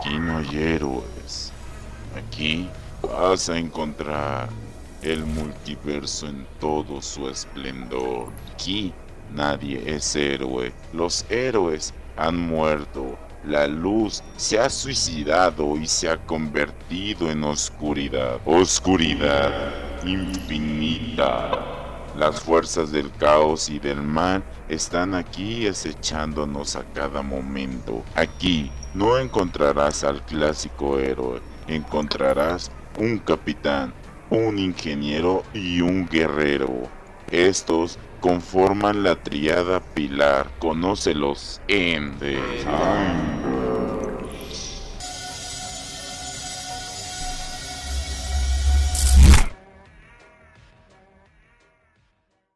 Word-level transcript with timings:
Aquí 0.00 0.18
no 0.18 0.38
hay 0.38 0.56
héroes. 0.56 1.52
Aquí 2.16 2.66
vas 3.02 3.50
a 3.50 3.58
encontrar 3.58 4.48
el 5.02 5.26
multiverso 5.26 6.26
en 6.26 6.46
todo 6.58 7.02
su 7.02 7.28
esplendor. 7.28 8.28
Aquí 8.50 8.94
nadie 9.34 9.82
es 9.84 10.16
héroe. 10.16 10.72
Los 10.94 11.26
héroes 11.28 11.92
han 12.16 12.40
muerto. 12.40 13.18
La 13.44 13.66
luz 13.66 14.22
se 14.38 14.58
ha 14.58 14.70
suicidado 14.70 15.76
y 15.76 15.86
se 15.86 16.08
ha 16.08 16.16
convertido 16.16 17.30
en 17.30 17.44
oscuridad. 17.44 18.40
Oscuridad 18.46 19.52
infinita. 20.02 21.79
Las 22.20 22.38
fuerzas 22.38 22.92
del 22.92 23.10
caos 23.12 23.70
y 23.70 23.78
del 23.78 24.02
mal 24.02 24.44
están 24.68 25.14
aquí 25.14 25.66
acechándonos 25.66 26.76
a 26.76 26.84
cada 26.92 27.22
momento. 27.22 28.04
Aquí 28.14 28.70
no 28.92 29.16
encontrarás 29.16 30.04
al 30.04 30.20
clásico 30.26 30.98
héroe, 30.98 31.40
encontrarás 31.66 32.70
un 32.98 33.20
capitán, 33.20 33.94
un 34.28 34.58
ingeniero 34.58 35.44
y 35.54 35.80
un 35.80 36.06
guerrero. 36.06 36.90
Estos 37.30 37.98
conforman 38.20 39.02
la 39.02 39.16
triada 39.16 39.80
pilar. 39.80 40.50
Conócelos 40.58 41.62
en 41.68 42.18
The 42.18 42.38